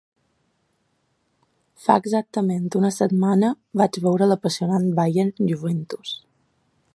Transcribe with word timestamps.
Fa 1.83 1.97
exactament 2.03 2.65
una 2.79 2.91
setmana 2.95 3.53
vaig 3.83 4.01
veure 4.07 4.29
l’apassionant 4.33 4.89
Bayern–Juventus. 5.01 6.17